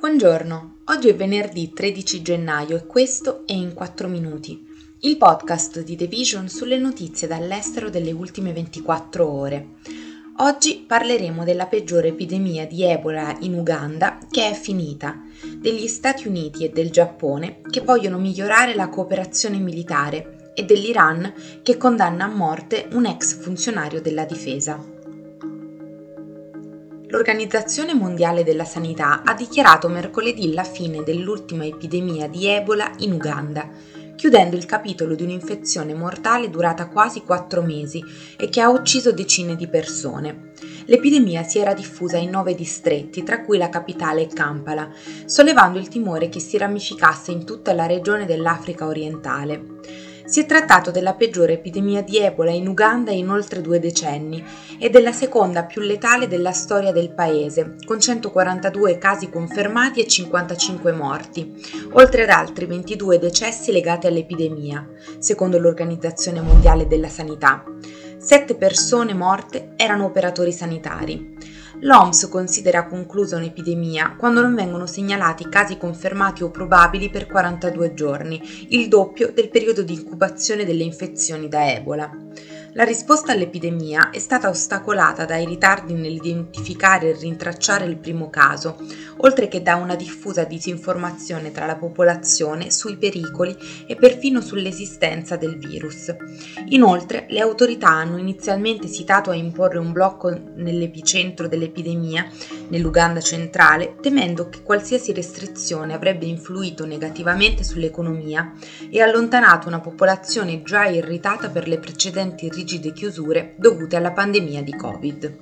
Buongiorno, 0.00 0.76
oggi 0.86 1.08
è 1.08 1.14
venerdì 1.14 1.74
13 1.74 2.22
gennaio 2.22 2.74
e 2.74 2.86
questo 2.86 3.42
è 3.44 3.52
In 3.52 3.74
4 3.74 4.08
Minuti, 4.08 4.66
il 5.00 5.18
podcast 5.18 5.82
di 5.82 5.94
The 5.94 6.06
Vision 6.06 6.48
sulle 6.48 6.78
notizie 6.78 7.28
dall'estero 7.28 7.90
delle 7.90 8.10
ultime 8.10 8.54
24 8.54 9.30
ore. 9.30 9.68
Oggi 10.38 10.82
parleremo 10.86 11.44
della 11.44 11.66
peggiore 11.66 12.08
epidemia 12.08 12.66
di 12.66 12.82
Ebola 12.82 13.36
in 13.40 13.52
Uganda 13.52 14.18
che 14.30 14.48
è 14.48 14.54
finita, 14.54 15.20
degli 15.58 15.86
Stati 15.86 16.28
Uniti 16.28 16.64
e 16.64 16.70
del 16.70 16.88
Giappone 16.88 17.60
che 17.68 17.82
vogliono 17.82 18.16
migliorare 18.16 18.74
la 18.74 18.88
cooperazione 18.88 19.58
militare 19.58 20.52
e 20.54 20.64
dell'Iran 20.64 21.60
che 21.62 21.76
condanna 21.76 22.24
a 22.24 22.34
morte 22.34 22.88
un 22.92 23.04
ex 23.04 23.34
funzionario 23.34 24.00
della 24.00 24.24
difesa. 24.24 24.98
L'Organizzazione 27.10 27.92
Mondiale 27.92 28.44
della 28.44 28.64
Sanità 28.64 29.22
ha 29.24 29.34
dichiarato 29.34 29.88
mercoledì 29.88 30.54
la 30.54 30.62
fine 30.62 31.02
dell'ultima 31.02 31.64
epidemia 31.64 32.28
di 32.28 32.46
Ebola 32.46 32.92
in 32.98 33.10
Uganda, 33.10 33.68
chiudendo 34.14 34.54
il 34.54 34.64
capitolo 34.64 35.16
di 35.16 35.24
un'infezione 35.24 35.92
mortale 35.92 36.50
durata 36.50 36.86
quasi 36.86 37.22
quattro 37.22 37.62
mesi 37.62 38.00
e 38.36 38.48
che 38.48 38.60
ha 38.60 38.68
ucciso 38.68 39.10
decine 39.10 39.56
di 39.56 39.66
persone. 39.66 40.52
L'epidemia 40.84 41.42
si 41.42 41.58
era 41.58 41.74
diffusa 41.74 42.16
in 42.16 42.30
nove 42.30 42.54
distretti, 42.54 43.24
tra 43.24 43.42
cui 43.42 43.58
la 43.58 43.70
capitale 43.70 44.28
Kampala, 44.28 44.88
sollevando 45.24 45.80
il 45.80 45.88
timore 45.88 46.28
che 46.28 46.38
si 46.38 46.58
ramificasse 46.58 47.32
in 47.32 47.44
tutta 47.44 47.72
la 47.72 47.86
regione 47.86 48.24
dell'Africa 48.24 48.86
orientale. 48.86 50.09
Si 50.30 50.38
è 50.38 50.46
trattato 50.46 50.92
della 50.92 51.14
peggiore 51.14 51.54
epidemia 51.54 52.04
di 52.04 52.18
Ebola 52.18 52.52
in 52.52 52.68
Uganda 52.68 53.10
in 53.10 53.28
oltre 53.28 53.60
due 53.60 53.80
decenni 53.80 54.40
e 54.78 54.88
della 54.88 55.10
seconda 55.10 55.64
più 55.64 55.80
letale 55.80 56.28
della 56.28 56.52
storia 56.52 56.92
del 56.92 57.10
paese, 57.10 57.74
con 57.84 57.98
142 57.98 58.96
casi 58.96 59.28
confermati 59.28 59.98
e 60.00 60.06
55 60.06 60.92
morti, 60.92 61.52
oltre 61.94 62.22
ad 62.22 62.28
altri 62.28 62.66
22 62.66 63.18
decessi 63.18 63.72
legati 63.72 64.06
all'epidemia, 64.06 64.88
secondo 65.18 65.58
l'Organizzazione 65.58 66.40
Mondiale 66.40 66.86
della 66.86 67.08
Sanità. 67.08 67.64
Sette 68.16 68.54
persone 68.54 69.14
morte 69.14 69.72
erano 69.74 70.04
operatori 70.04 70.52
sanitari. 70.52 71.38
L'OMS 71.82 72.28
considera 72.28 72.86
conclusa 72.86 73.36
un'epidemia 73.36 74.16
quando 74.18 74.42
non 74.42 74.54
vengono 74.54 74.84
segnalati 74.84 75.48
casi 75.48 75.78
confermati 75.78 76.42
o 76.42 76.50
probabili 76.50 77.08
per 77.08 77.26
42 77.26 77.94
giorni, 77.94 78.66
il 78.68 78.86
doppio 78.88 79.32
del 79.32 79.48
periodo 79.48 79.82
di 79.82 79.94
incubazione 79.94 80.66
delle 80.66 80.82
infezioni 80.82 81.48
da 81.48 81.72
Ebola. 81.72 82.10
La 82.74 82.84
risposta 82.84 83.32
all'epidemia 83.32 84.10
è 84.10 84.20
stata 84.20 84.48
ostacolata 84.48 85.24
dai 85.24 85.44
ritardi 85.44 85.92
nell'identificare 85.92 87.08
e 87.08 87.18
rintracciare 87.18 87.84
il 87.84 87.96
primo 87.96 88.30
caso, 88.30 88.76
oltre 89.22 89.48
che 89.48 89.60
da 89.60 89.74
una 89.74 89.96
diffusa 89.96 90.44
disinformazione 90.44 91.50
tra 91.50 91.66
la 91.66 91.74
popolazione 91.74 92.70
sui 92.70 92.96
pericoli 92.96 93.56
e 93.86 93.96
perfino 93.96 94.40
sull'esistenza 94.40 95.34
del 95.34 95.58
virus. 95.58 96.14
Inoltre, 96.68 97.26
le 97.30 97.40
autorità 97.40 97.88
hanno 97.88 98.18
inizialmente 98.18 98.86
esitato 98.86 99.30
a 99.30 99.34
imporre 99.34 99.78
un 99.78 99.90
blocco 99.90 100.30
nell'epicentro 100.54 101.48
dell'epidemia, 101.48 102.30
nell'Uganda 102.68 103.20
centrale, 103.20 103.96
temendo 104.00 104.48
che 104.48 104.62
qualsiasi 104.62 105.12
restrizione 105.12 105.92
avrebbe 105.92 106.26
influito 106.26 106.86
negativamente 106.86 107.64
sull'economia 107.64 108.52
e 108.88 109.00
allontanato 109.00 109.66
una 109.66 109.80
popolazione 109.80 110.62
già 110.62 110.86
irritata 110.86 111.48
per 111.50 111.66
le 111.66 111.78
precedenti 111.78 112.48
rigide 112.60 112.92
chiusure 112.92 113.54
dovute 113.56 113.96
alla 113.96 114.12
pandemia 114.12 114.62
di 114.62 114.76
Covid. 114.76 115.38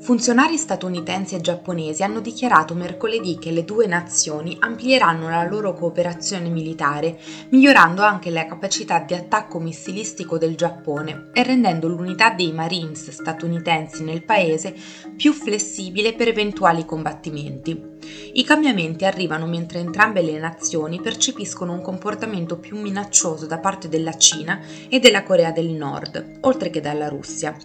Funzionari 0.00 0.56
statunitensi 0.56 1.34
e 1.34 1.40
giapponesi 1.40 2.04
hanno 2.04 2.20
dichiarato 2.20 2.72
mercoledì 2.72 3.36
che 3.36 3.50
le 3.50 3.64
due 3.64 3.86
nazioni 3.86 4.56
amplieranno 4.60 5.28
la 5.28 5.42
loro 5.42 5.74
cooperazione 5.74 6.48
militare, 6.48 7.18
migliorando 7.50 8.02
anche 8.02 8.30
la 8.30 8.46
capacità 8.46 9.00
di 9.00 9.14
attacco 9.14 9.58
missilistico 9.58 10.38
del 10.38 10.54
Giappone 10.54 11.30
e 11.34 11.42
rendendo 11.42 11.88
l'unità 11.88 12.30
dei 12.30 12.52
Marines 12.52 13.10
statunitensi 13.10 14.04
nel 14.04 14.22
paese 14.22 14.74
più 15.16 15.32
flessibile 15.32 16.14
per 16.14 16.28
eventuali 16.28 16.86
combattimenti. 16.86 17.97
I 18.32 18.44
cambiamenti 18.44 19.04
arrivano 19.04 19.46
mentre 19.46 19.80
entrambe 19.80 20.22
le 20.22 20.38
nazioni 20.38 21.00
percepiscono 21.00 21.72
un 21.72 21.82
comportamento 21.82 22.58
più 22.58 22.78
minaccioso 22.78 23.46
da 23.46 23.58
parte 23.58 23.88
della 23.88 24.16
Cina 24.16 24.60
e 24.88 25.00
della 25.00 25.22
Corea 25.22 25.50
del 25.50 25.70
Nord, 25.70 26.38
oltre 26.42 26.70
che 26.70 26.80
dalla 26.80 27.08
Russia. 27.08 27.56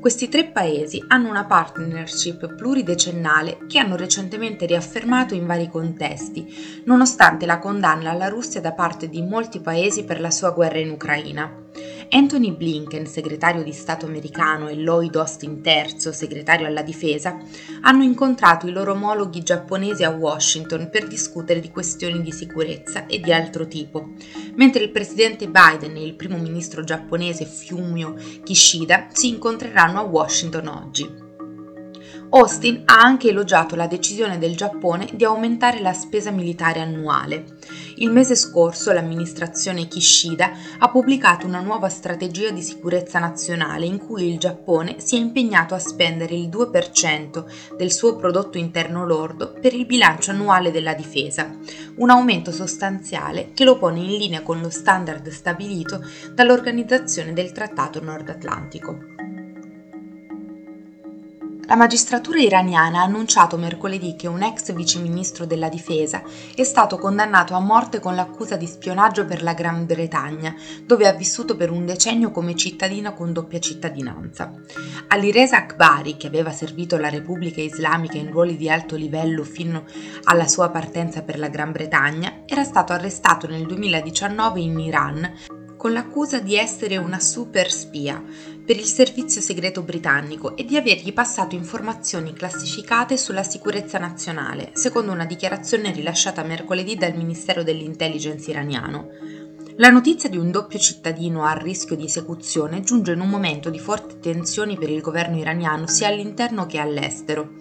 Questi 0.00 0.28
tre 0.28 0.46
paesi 0.46 1.02
hanno 1.08 1.28
una 1.28 1.44
partnership 1.44 2.54
pluridecennale 2.54 3.66
che 3.66 3.78
hanno 3.78 3.96
recentemente 3.96 4.66
riaffermato 4.66 5.34
in 5.34 5.46
vari 5.46 5.68
contesti, 5.68 6.82
nonostante 6.84 7.46
la 7.46 7.58
condanna 7.58 8.10
alla 8.10 8.28
Russia 8.28 8.60
da 8.60 8.72
parte 8.72 9.08
di 9.08 9.22
molti 9.22 9.60
paesi 9.60 10.04
per 10.04 10.20
la 10.20 10.30
sua 10.30 10.50
guerra 10.50 10.78
in 10.78 10.90
Ucraina. 10.90 11.64
Anthony 12.10 12.52
Blinken, 12.52 13.06
segretario 13.06 13.62
di 13.62 13.72
Stato 13.72 14.06
americano, 14.06 14.68
e 14.68 14.76
Lloyd 14.76 15.16
Austin 15.16 15.60
III, 15.64 16.12
segretario 16.12 16.66
alla 16.66 16.82
difesa, 16.82 17.38
hanno 17.82 18.02
incontrato 18.02 18.66
i 18.66 18.72
loro 18.72 18.92
omologhi 18.92 19.42
giapponesi 19.42 20.04
a 20.04 20.10
Washington 20.10 20.88
per 20.90 21.06
discutere 21.06 21.60
di 21.60 21.70
questioni 21.70 22.22
di 22.22 22.32
sicurezza 22.32 23.06
e 23.06 23.20
di 23.20 23.32
altro 23.32 23.66
tipo, 23.66 24.10
mentre 24.54 24.84
il 24.84 24.90
presidente 24.90 25.48
Biden 25.48 25.96
e 25.96 26.04
il 26.04 26.14
primo 26.14 26.38
ministro 26.38 26.84
giapponese 26.84 27.44
Fumio 27.44 28.14
Kishida 28.42 29.08
si 29.12 29.28
incontreranno 29.28 29.98
a 29.98 30.04
Washington 30.04 30.68
oggi. 30.68 31.25
Austin 32.30 32.82
ha 32.86 33.00
anche 33.00 33.28
elogiato 33.28 33.76
la 33.76 33.86
decisione 33.86 34.38
del 34.38 34.56
Giappone 34.56 35.08
di 35.12 35.24
aumentare 35.24 35.80
la 35.80 35.92
spesa 35.92 36.30
militare 36.32 36.80
annuale. 36.80 37.44
Il 37.96 38.10
mese 38.10 38.34
scorso 38.34 38.92
l'amministrazione 38.92 39.86
Kishida 39.86 40.50
ha 40.78 40.90
pubblicato 40.90 41.46
una 41.46 41.60
nuova 41.60 41.88
strategia 41.88 42.50
di 42.50 42.62
sicurezza 42.62 43.20
nazionale 43.20 43.86
in 43.86 43.98
cui 43.98 44.28
il 44.30 44.38
Giappone 44.38 44.96
si 44.98 45.16
è 45.16 45.18
impegnato 45.18 45.74
a 45.74 45.78
spendere 45.78 46.34
il 46.34 46.48
2% 46.48 47.76
del 47.76 47.92
suo 47.92 48.16
prodotto 48.16 48.58
interno 48.58 49.06
lordo 49.06 49.52
per 49.52 49.72
il 49.72 49.86
bilancio 49.86 50.32
annuale 50.32 50.72
della 50.72 50.94
difesa, 50.94 51.54
un 51.96 52.10
aumento 52.10 52.50
sostanziale 52.50 53.52
che 53.54 53.64
lo 53.64 53.78
pone 53.78 54.00
in 54.00 54.16
linea 54.16 54.42
con 54.42 54.60
lo 54.60 54.68
standard 54.68 55.28
stabilito 55.28 56.04
dall'Organizzazione 56.34 57.32
del 57.32 57.52
Trattato 57.52 58.02
Nord 58.02 58.28
Atlantico. 58.28 59.15
La 61.68 61.74
magistratura 61.74 62.38
iraniana 62.38 63.00
ha 63.00 63.02
annunciato 63.02 63.56
mercoledì 63.56 64.14
che 64.14 64.28
un 64.28 64.40
ex 64.40 64.72
viceministro 64.72 65.46
della 65.46 65.68
difesa 65.68 66.22
è 66.54 66.62
stato 66.62 66.96
condannato 66.96 67.54
a 67.54 67.58
morte 67.58 67.98
con 67.98 68.14
l'accusa 68.14 68.54
di 68.54 68.68
spionaggio 68.68 69.24
per 69.24 69.42
la 69.42 69.52
Gran 69.52 69.84
Bretagna, 69.84 70.54
dove 70.84 71.08
ha 71.08 71.12
vissuto 71.12 71.56
per 71.56 71.72
un 71.72 71.84
decennio 71.84 72.30
come 72.30 72.54
cittadino 72.54 73.14
con 73.14 73.32
doppia 73.32 73.58
cittadinanza. 73.58 74.54
Alireza 75.08 75.56
Akbari, 75.56 76.16
che 76.16 76.28
aveva 76.28 76.52
servito 76.52 76.98
la 76.98 77.08
Repubblica 77.08 77.60
Islamica 77.60 78.16
in 78.16 78.30
ruoli 78.30 78.56
di 78.56 78.70
alto 78.70 78.94
livello 78.94 79.42
fino 79.42 79.86
alla 80.22 80.46
sua 80.46 80.70
partenza 80.70 81.22
per 81.22 81.36
la 81.36 81.48
Gran 81.48 81.72
Bretagna, 81.72 82.42
era 82.46 82.62
stato 82.62 82.92
arrestato 82.92 83.48
nel 83.48 83.66
2019 83.66 84.60
in 84.60 84.78
Iran 84.78 85.32
con 85.86 85.94
l'accusa 85.94 86.40
di 86.40 86.56
essere 86.56 86.96
una 86.96 87.20
super 87.20 87.70
spia 87.70 88.20
per 88.20 88.74
il 88.74 88.86
servizio 88.86 89.40
segreto 89.40 89.82
britannico 89.82 90.56
e 90.56 90.64
di 90.64 90.76
avergli 90.76 91.12
passato 91.12 91.54
informazioni 91.54 92.32
classificate 92.32 93.16
sulla 93.16 93.44
sicurezza 93.44 93.96
nazionale, 93.96 94.70
secondo 94.72 95.12
una 95.12 95.26
dichiarazione 95.26 95.92
rilasciata 95.92 96.42
mercoledì 96.42 96.96
dal 96.96 97.14
Ministero 97.14 97.62
dell'Intelligence 97.62 98.50
iraniano. 98.50 99.10
La 99.78 99.90
notizia 99.90 100.30
di 100.30 100.38
un 100.38 100.50
doppio 100.50 100.78
cittadino 100.78 101.44
a 101.44 101.52
rischio 101.52 101.96
di 101.96 102.06
esecuzione 102.06 102.80
giunge 102.80 103.12
in 103.12 103.20
un 103.20 103.28
momento 103.28 103.68
di 103.68 103.78
forti 103.78 104.18
tensioni 104.18 104.78
per 104.78 104.88
il 104.88 105.02
governo 105.02 105.36
iraniano 105.36 105.86
sia 105.86 106.08
all'interno 106.08 106.64
che 106.64 106.78
all'estero. 106.78 107.56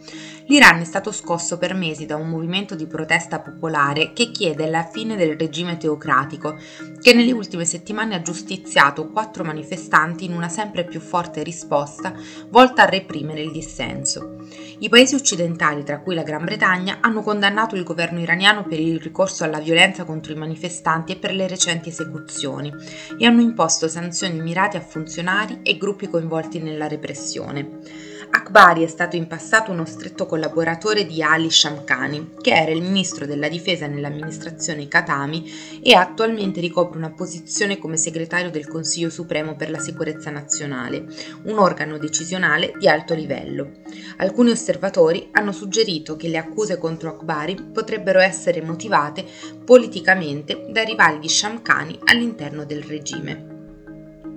L'Iran 0.48 0.80
è 0.80 0.86
stato 0.86 1.12
scosso 1.12 1.58
per 1.58 1.74
mesi 1.74 2.06
da 2.06 2.16
un 2.16 2.30
movimento 2.30 2.76
di 2.76 2.86
protesta 2.86 3.42
popolare 3.42 4.14
che 4.14 4.32
chiede 4.32 4.70
la 4.70 4.88
fine 4.90 5.18
del 5.18 5.36
regime 5.36 5.76
teocratico, 5.76 6.56
che 7.02 7.14
nelle 7.14 7.34
ultime 7.34 7.66
settimane 7.66 8.16
ha 8.16 8.22
giustiziato 8.22 9.10
quattro 9.10 9.44
manifestanti 9.44 10.24
in 10.24 10.34
una 10.34 10.48
sempre 10.48 10.86
più 10.86 11.02
forte 11.02 11.44
risposta 11.44 12.14
volta 12.50 12.84
a 12.84 12.90
reprimere 12.90 13.42
il 13.42 13.52
dissenso. 13.52 14.38
I 14.78 14.88
paesi 14.88 15.16
occidentali, 15.16 15.84
tra 15.84 16.00
cui 16.00 16.14
la 16.14 16.24
Gran 16.24 16.46
Bretagna, 16.46 17.00
hanno 17.02 17.24
condannato 17.24 17.76
il 17.76 17.84
governo 17.84 18.20
iraniano 18.20 18.64
per 18.64 18.80
il 18.80 19.00
ricorso 19.00 19.44
alla 19.44 19.60
violenza 19.60 20.04
contro 20.04 20.32
i 20.32 20.38
manifestanti 20.38 21.14
e 21.14 21.18
per 21.18 21.34
le 21.34 21.48
recenti 21.48 21.90
esecuzioni 21.90 22.04
esecuzioni 22.06 22.72
e 23.18 23.26
hanno 23.26 23.42
imposto 23.42 23.88
sanzioni 23.88 24.40
mirate 24.40 24.78
a 24.78 24.82
funzionari 24.82 25.60
e 25.64 25.78
gruppi 25.78 26.08
coinvolti 26.08 26.60
nella 26.60 26.88
repressione. 26.88 28.14
Akbari 28.30 28.84
è 28.84 28.88
stato 28.88 29.16
in 29.16 29.28
passato 29.28 29.72
uno 29.72 29.86
stretto 29.86 30.26
collaboratore 30.26 31.06
di 31.06 31.22
Ali 31.22 31.50
Shamkhani, 31.50 32.36
che 32.42 32.54
era 32.54 32.72
il 32.72 32.82
ministro 32.82 33.26
della 33.26 33.48
difesa 33.48 33.88
nell'amministrazione 33.88 34.88
Khatami 34.88 35.80
e 35.82 35.94
attualmente 35.94 36.60
ricopre 36.60 36.98
una 36.98 37.12
posizione 37.12 37.78
come 37.78 37.98
segretario 37.98 38.52
del 38.52 38.68
Consiglio 38.68 39.10
Supremo 39.10 39.56
per 39.56 39.70
la 39.70 39.80
Sicurezza 39.80 40.30
Nazionale, 40.30 41.06
un 41.44 41.58
organo 41.58 41.98
decisionale 41.98 42.74
di 42.78 42.88
alto 42.88 43.14
livello. 43.14 43.72
Alcuni 44.18 44.52
osservatori 44.52 45.30
hanno 45.32 45.52
suggerito 45.52 46.16
che 46.16 46.28
le 46.28 46.38
accuse 46.38 46.78
contro 46.78 47.10
Akbari 47.10 47.56
potrebbero 47.56 48.20
essere 48.20 48.62
motivate 48.62 49.26
politicamente 49.64 50.68
dai 50.70 50.86
rivali 50.86 51.20
di 51.20 51.30
Shamkhani 51.30 52.00
all'interno 52.04 52.66
del 52.66 52.84
regime. 52.84 53.55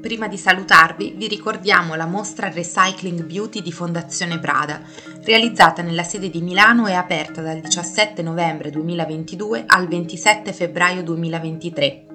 Prima 0.08 0.26
di 0.26 0.38
salutarvi 0.38 1.12
vi 1.18 1.28
ricordiamo 1.28 1.94
la 1.94 2.06
mostra 2.06 2.50
Recycling 2.50 3.24
Beauty 3.24 3.60
di 3.60 3.70
Fondazione 3.70 4.38
Prada, 4.38 4.80
realizzata 5.22 5.82
nella 5.82 6.02
sede 6.02 6.30
di 6.30 6.40
Milano 6.40 6.86
e 6.86 6.94
aperta 6.94 7.42
dal 7.42 7.60
17 7.60 8.22
novembre 8.22 8.70
2022 8.70 9.64
al 9.66 9.86
27 9.86 10.54
febbraio 10.54 11.02
2023. 11.02 12.06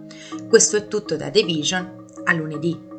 Questo 0.49 0.75
è 0.75 0.87
tutto 0.87 1.15
da 1.15 1.29
The 1.29 1.43
Vision, 1.43 2.05
a 2.23 2.33
lunedì. 2.33 2.92